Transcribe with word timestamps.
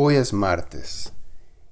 Hoy 0.00 0.14
es 0.14 0.32
martes 0.32 1.12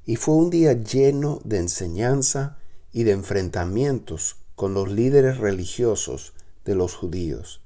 y 0.04 0.16
fue 0.16 0.34
un 0.34 0.50
día 0.50 0.72
lleno 0.72 1.40
de 1.44 1.58
enseñanza 1.58 2.58
y 2.92 3.04
de 3.04 3.12
enfrentamientos 3.12 4.38
con 4.56 4.74
los 4.74 4.90
líderes 4.90 5.38
religiosos 5.38 6.32
de 6.64 6.74
los 6.74 6.96
judíos. 6.96 7.62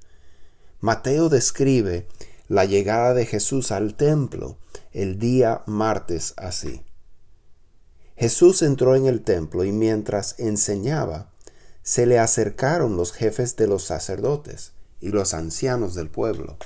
Mateo 0.79 1.29
describe 1.29 2.07
la 2.47 2.65
llegada 2.65 3.15
de 3.15 3.25
Jesús 3.25 3.71
al 3.71 3.95
templo 3.95 4.59
el 4.91 5.17
día 5.17 5.63
martes 5.65 6.35
así. 6.37 6.83
Jesús 8.15 8.61
entró 8.61 8.95
en 8.95 9.07
el 9.07 9.23
templo 9.23 9.63
y 9.63 9.71
mientras 9.71 10.35
enseñaba, 10.37 11.31
se 11.81 12.05
le 12.05 12.19
acercaron 12.19 12.97
los 12.97 13.13
jefes 13.13 13.55
de 13.55 13.65
los 13.65 13.83
sacerdotes 13.85 14.73
y 14.99 15.09
los 15.09 15.33
ancianos 15.33 15.95
del 15.95 16.11
pueblo. 16.11 16.57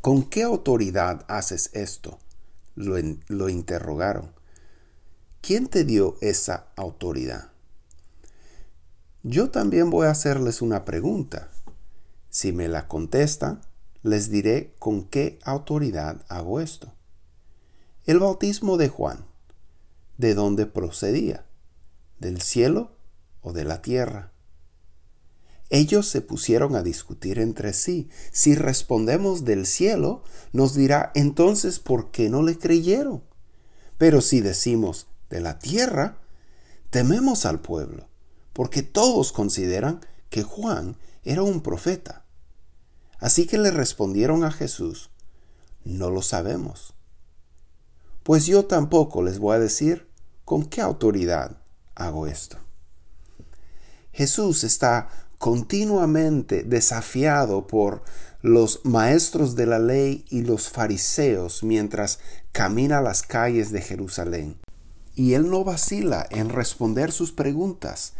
¿Con 0.00 0.22
qué 0.22 0.44
autoridad 0.44 1.24
haces 1.26 1.70
esto? 1.72 2.20
Lo, 2.76 3.48
interrogaron. 3.48 4.32
¿Quién 5.40 5.66
te 5.66 5.84
dio 5.84 6.16
esa 6.20 6.68
autoridad? 6.76 7.50
Yo 9.22 9.50
también 9.50 9.90
voy 9.90 10.06
a 10.06 10.10
hacerles 10.10 10.62
una 10.62 10.84
pregunta. 10.84 11.50
Si 12.28 12.52
me 12.52 12.68
la 12.68 12.86
contestan, 12.86 13.62
les 14.02 14.30
diré 14.30 14.74
con 14.78 15.04
qué 15.04 15.38
autoridad 15.42 16.24
hago 16.28 16.60
esto. 16.60 16.92
El 18.04 18.20
bautismo 18.20 18.76
de 18.76 18.88
Juan, 18.88 19.24
¿de 20.18 20.34
dónde 20.34 20.66
procedía? 20.66 21.44
¿Del 22.20 22.40
cielo 22.40 22.92
o 23.40 23.52
de 23.52 23.64
la 23.64 23.82
tierra? 23.82 24.32
Ellos 25.68 26.06
se 26.06 26.20
pusieron 26.20 26.76
a 26.76 26.82
discutir 26.82 27.38
entre 27.38 27.72
sí. 27.72 28.08
Si 28.30 28.54
respondemos 28.54 29.44
del 29.44 29.66
cielo, 29.66 30.22
nos 30.52 30.74
dirá 30.74 31.10
entonces 31.14 31.80
por 31.80 32.10
qué 32.10 32.28
no 32.28 32.42
le 32.42 32.56
creyeron. 32.58 33.22
Pero 33.98 34.20
si 34.20 34.40
decimos 34.40 35.08
de 35.30 35.40
la 35.40 35.58
tierra, 35.58 36.18
tememos 36.90 37.46
al 37.46 37.60
pueblo, 37.60 38.08
porque 38.52 38.82
todos 38.82 39.32
consideran 39.32 40.00
que 40.30 40.42
Juan 40.42 40.96
era 41.24 41.42
un 41.42 41.60
profeta. 41.62 42.24
Así 43.18 43.46
que 43.46 43.58
le 43.58 43.70
respondieron 43.70 44.44
a 44.44 44.52
Jesús, 44.52 45.10
no 45.84 46.10
lo 46.10 46.22
sabemos. 46.22 46.94
Pues 48.22 48.46
yo 48.46 48.66
tampoco 48.66 49.22
les 49.22 49.38
voy 49.38 49.56
a 49.56 49.60
decir 49.60 50.08
con 50.44 50.64
qué 50.64 50.80
autoridad 50.80 51.62
hago 51.94 52.26
esto. 52.26 52.58
Jesús 54.12 54.64
está 54.64 55.08
continuamente 55.38 56.62
desafiado 56.62 57.66
por 57.66 58.02
los 58.42 58.80
maestros 58.84 59.56
de 59.56 59.66
la 59.66 59.78
ley 59.78 60.24
y 60.28 60.42
los 60.42 60.68
fariseos 60.68 61.62
mientras 61.62 62.20
camina 62.52 63.00
las 63.00 63.22
calles 63.22 63.72
de 63.72 63.80
Jerusalén. 63.80 64.58
Y 65.14 65.34
él 65.34 65.50
no 65.50 65.64
vacila 65.64 66.26
en 66.30 66.50
responder 66.50 67.10
sus 67.10 67.32
preguntas 67.32 68.14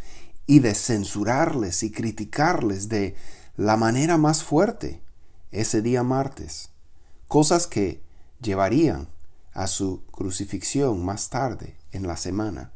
y 0.47 0.61
de 0.61 0.75
censurarles 0.75 1.83
y 1.83 1.91
criticarles 1.91 2.89
de 2.89 3.14
la 3.56 3.77
manera 3.77 4.17
más 4.17 4.42
fuerte 4.42 5.00
ese 5.50 5.83
día 5.83 6.03
martes, 6.03 6.70
cosas 7.28 7.67
que 7.67 8.00
llevarían 8.41 9.09
a 9.53 9.67
su 9.67 10.03
crucifixión 10.11 11.05
más 11.05 11.31
tarde 11.31 11.77
en 11.92 12.06
la 12.06 12.17
semana. 12.17 12.72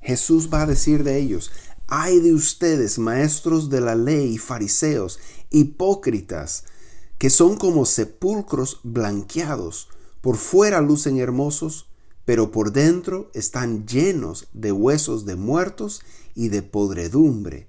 Jesús 0.00 0.50
va 0.52 0.62
a 0.62 0.66
decir 0.66 1.04
de 1.04 1.18
ellos, 1.18 1.50
Ay 1.88 2.18
de 2.20 2.34
ustedes, 2.34 2.98
maestros 2.98 3.70
de 3.70 3.80
la 3.80 3.94
ley 3.94 4.38
fariseos, 4.38 5.20
hipócritas, 5.50 6.64
que 7.18 7.30
son 7.30 7.56
como 7.56 7.86
sepulcros 7.86 8.80
blanqueados, 8.82 9.88
por 10.20 10.36
fuera 10.36 10.80
lucen 10.80 11.18
hermosos, 11.18 11.88
pero 12.24 12.50
por 12.50 12.72
dentro 12.72 13.30
están 13.34 13.86
llenos 13.86 14.48
de 14.52 14.72
huesos 14.72 15.24
de 15.26 15.36
muertos 15.36 16.02
y 16.34 16.48
de 16.48 16.62
podredumbre. 16.62 17.68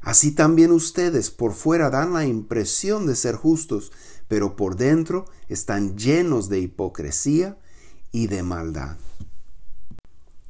Así 0.00 0.32
también 0.32 0.72
ustedes 0.72 1.30
por 1.30 1.52
fuera 1.52 1.90
dan 1.90 2.14
la 2.14 2.24
impresión 2.24 3.06
de 3.06 3.14
ser 3.14 3.34
justos, 3.36 3.92
pero 4.28 4.56
por 4.56 4.76
dentro 4.76 5.26
están 5.48 5.98
llenos 5.98 6.48
de 6.48 6.60
hipocresía 6.60 7.58
y 8.12 8.28
de 8.28 8.42
maldad. 8.42 8.96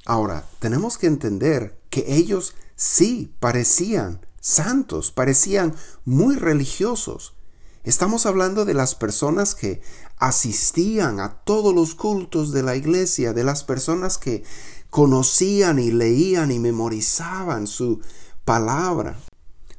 Ahora, 0.07 0.49
tenemos 0.61 0.97
que 0.97 1.09
entender 1.09 1.77
que 1.91 2.05
ellos 2.15 2.55
sí 2.79 3.35
parecían 3.41 4.25
santos, 4.41 5.11
parecían 5.11 5.75
muy 6.05 6.37
religiosos. 6.37 7.35
Estamos 7.83 8.25
hablando 8.25 8.65
de 8.65 8.75
las 8.75 8.95
personas 8.95 9.55
que 9.55 9.83
asistían 10.17 11.21
a 11.21 11.41
todos 11.45 11.75
los 11.75 11.95
cultos 11.95 12.53
de 12.53 12.63
la 12.63 12.77
iglesia, 12.77 13.33
de 13.33 13.45
las 13.45 13.65
personas 13.65 14.17
que 14.17 14.45
conocían 14.91 15.79
y 15.79 15.91
leían 15.91 16.53
y 16.53 16.61
memorizaban 16.61 17.67
su 17.67 18.01
palabra. 18.45 19.19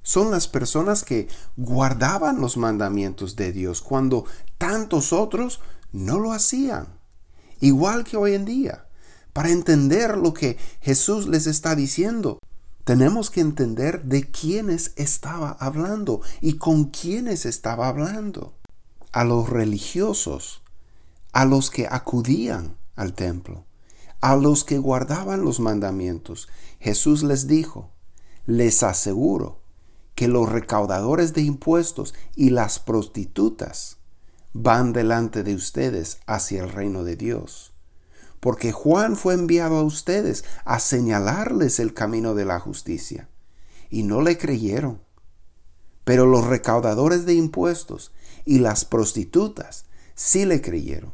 Son 0.04 0.30
las 0.30 0.48
personas 0.48 1.04
que 1.04 1.30
guardaban 1.56 2.42
los 2.42 2.58
mandamientos 2.58 3.36
de 3.36 3.52
Dios 3.54 3.82
cuando 3.82 4.26
tantos 4.58 5.14
otros 5.14 5.62
no 5.94 6.20
lo 6.20 6.34
hacían. 6.34 6.88
Igual 7.62 8.04
que 8.04 8.18
hoy 8.18 8.34
en 8.34 8.46
día 8.46 8.86
para 9.34 9.52
entender 9.52 10.18
lo 10.18 10.34
que 10.34 10.58
Jesús 10.82 11.28
les 11.28 11.48
está 11.48 11.76
diciendo. 11.76 12.40
Tenemos 12.90 13.30
que 13.30 13.42
entender 13.42 14.02
de 14.06 14.32
quiénes 14.32 14.94
estaba 14.96 15.52
hablando 15.60 16.22
y 16.42 16.54
con 16.54 16.86
quiénes 16.86 17.46
estaba 17.46 17.88
hablando. 17.88 18.56
A 19.12 19.24
los 19.24 19.48
religiosos, 19.48 20.64
a 21.32 21.46
los 21.46 21.70
que 21.70 21.86
acudían 21.86 22.78
al 22.96 23.14
templo, 23.14 23.64
a 24.22 24.36
los 24.36 24.64
que 24.64 24.80
guardaban 24.80 25.46
los 25.46 25.60
mandamientos. 25.60 26.50
Jesús 26.80 27.22
les 27.22 27.46
dijo, 27.46 27.92
les 28.48 28.82
aseguro 28.82 29.62
que 30.16 30.28
los 30.28 30.50
recaudadores 30.50 31.36
de 31.36 31.44
impuestos 31.44 32.16
y 32.36 32.50
las 32.50 32.80
prostitutas 32.80 33.98
van 34.54 34.94
delante 34.94 35.44
de 35.44 35.54
ustedes 35.54 36.18
hacia 36.26 36.64
el 36.64 36.72
reino 36.72 37.04
de 37.04 37.16
Dios 37.16 37.72
porque 38.40 38.72
Juan 38.72 39.16
fue 39.16 39.34
enviado 39.34 39.78
a 39.78 39.84
ustedes 39.84 40.46
a 40.66 40.80
señalarles 40.80 41.80
el 41.80 41.94
camino 41.94 42.36
de 42.36 42.46
la 42.46 42.60
justicia, 42.60 43.30
y 43.90 44.04
no 44.04 44.22
le 44.22 44.38
creyeron. 44.38 45.02
Pero 46.04 46.26
los 46.26 46.48
recaudadores 46.48 47.26
de 47.26 47.34
impuestos 47.34 48.12
y 48.46 48.60
las 48.60 48.86
prostitutas 48.86 49.86
sí 50.16 50.46
le 50.46 50.62
creyeron. 50.62 51.14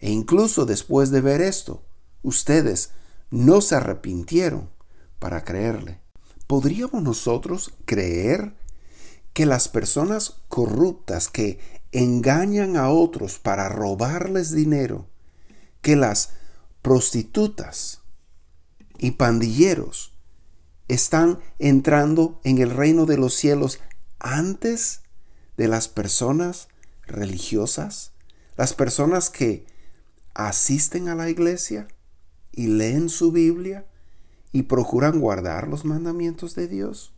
E 0.00 0.10
incluso 0.10 0.66
después 0.66 1.10
de 1.10 1.20
ver 1.20 1.40
esto, 1.40 1.82
ustedes 2.22 2.90
no 3.30 3.60
se 3.60 3.76
arrepintieron 3.76 4.68
para 5.18 5.44
creerle. 5.44 6.00
¿Podríamos 6.46 7.02
nosotros 7.02 7.72
creer 7.84 8.54
que 9.32 9.46
las 9.46 9.68
personas 9.68 10.42
corruptas 10.48 11.28
que 11.28 11.60
engañan 11.92 12.76
a 12.76 12.90
otros 12.90 13.38
para 13.38 13.68
robarles 13.68 14.50
dinero 14.50 15.08
que 15.82 15.96
las 15.96 16.30
prostitutas 16.80 18.00
y 18.98 19.12
pandilleros 19.12 20.12
están 20.88 21.40
entrando 21.58 22.40
en 22.44 22.58
el 22.58 22.70
reino 22.70 23.04
de 23.06 23.18
los 23.18 23.34
cielos 23.34 23.80
antes 24.18 25.02
de 25.56 25.68
las 25.68 25.88
personas 25.88 26.68
religiosas, 27.06 28.12
las 28.56 28.74
personas 28.74 29.30
que 29.30 29.66
asisten 30.34 31.08
a 31.08 31.14
la 31.14 31.28
iglesia 31.28 31.88
y 32.52 32.68
leen 32.68 33.08
su 33.08 33.32
Biblia 33.32 33.86
y 34.52 34.64
procuran 34.64 35.20
guardar 35.20 35.68
los 35.68 35.84
mandamientos 35.84 36.54
de 36.54 36.68
Dios? 36.68 37.14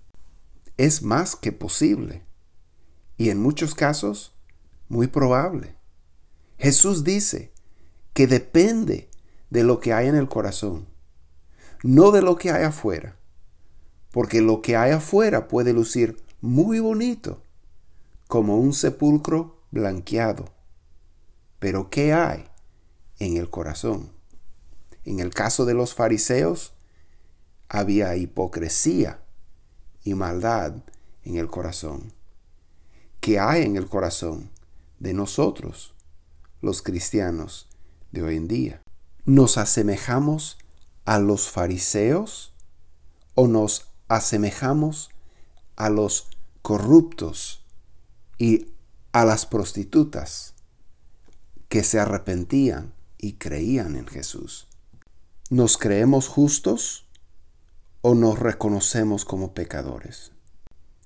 Es 0.77 1.03
más 1.03 1.37
que 1.37 1.53
posible 1.53 2.25
y 3.17 3.31
en 3.31 3.41
muchos 3.41 3.75
casos 3.75 4.35
muy 4.89 5.07
probable. 5.07 5.77
Jesús 6.59 7.05
dice, 7.05 7.54
que 8.15 8.29
depende 8.29 9.11
de 9.51 9.65
lo 9.65 9.81
que 9.81 9.93
hay 9.93 10.07
en 10.07 10.15
el 10.15 10.29
corazón, 10.29 10.87
no 11.83 12.13
de 12.13 12.23
lo 12.23 12.37
que 12.37 12.51
hay 12.51 12.63
afuera, 12.63 13.17
porque 14.11 14.41
lo 14.41 14.63
que 14.63 14.77
hay 14.77 14.93
afuera 14.93 15.49
puede 15.49 15.73
lucir 15.73 16.23
muy 16.41 16.79
bonito, 16.79 17.43
como 18.29 18.57
un 18.57 18.73
sepulcro 18.73 19.61
blanqueado. 19.71 20.47
Pero 21.59 21.91
¿qué 21.91 22.13
hay 22.13 22.47
en 23.19 23.37
el 23.37 23.51
corazón? 23.51 24.11
En 25.05 25.19
el 25.19 25.35
caso 25.35 25.65
de 25.65 25.75
los 25.75 25.95
fariseos, 25.95 26.73
había 27.69 28.15
hipocresía 28.15 29.21
y 30.05 30.15
maldad 30.15 30.77
en 31.25 31.37
el 31.37 31.49
corazón. 31.49 32.13
¿Qué 33.21 33.41
hay 33.41 33.63
en 33.63 33.77
el 33.77 33.89
corazón 33.89 34.51
de 35.01 35.15
nosotros, 35.15 35.95
los 36.61 36.83
cristianos? 36.83 37.69
De 38.15 38.23
hoy 38.23 38.37
en 38.37 38.49
día. 38.49 38.83
¿Nos 39.27 39.59
asemejamos 39.59 40.57
a 41.05 41.19
los 41.19 41.51
fariseos 41.51 42.55
o 43.35 43.47
nos 43.47 43.89
asemejamos 44.09 45.11
a 45.77 45.91
los 45.91 46.29
corruptos 46.63 47.65
y 48.39 48.73
a 49.13 49.25
las 49.25 49.47
prostitutas 49.47 50.55
que 51.69 51.85
se 51.85 52.01
arrepentían 52.01 52.95
y 53.19 53.35
creían 53.35 53.97
en 53.97 54.07
Jesús. 54.07 54.67
¿Nos 55.51 55.79
creemos 55.79 56.29
justos 56.29 57.07
o 58.01 58.15
nos 58.15 58.39
reconocemos 58.39 59.25
como 59.25 59.55
pecadores? 59.55 60.33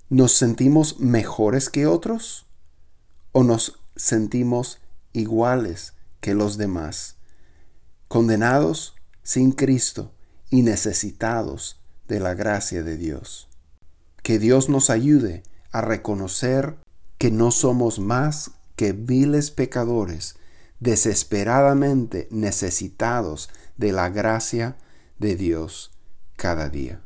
¿Nos 0.09 0.33
sentimos 0.33 1.01
mejores 1.01 1.71
que 1.71 1.87
otros 1.87 2.47
o 3.33 3.45
nos 3.45 3.81
sentimos 3.97 4.81
iguales 5.13 5.95
que 6.20 6.35
los 6.35 6.59
demás, 6.59 7.17
condenados 8.09 8.94
sin 9.23 9.53
Cristo 9.53 10.12
y 10.50 10.62
necesitados 10.62 11.81
de 12.06 12.20
la 12.20 12.35
gracia 12.35 12.82
de 12.82 12.97
Dios? 12.97 13.49
Que 14.23 14.38
Dios 14.38 14.69
nos 14.69 14.91
ayude 14.91 15.43
a 15.70 15.81
reconocer 15.81 16.76
que 17.19 17.31
no 17.31 17.50
somos 17.50 17.99
más 17.99 18.53
que 18.76 18.93
viles 18.93 19.50
pecadores, 19.50 20.37
desesperadamente 20.81 22.29
necesitados 22.31 23.50
de 23.76 23.93
la 23.93 24.09
gracia 24.09 24.76
de 25.19 25.35
Dios 25.35 25.91
cada 26.37 26.69
día. 26.69 27.00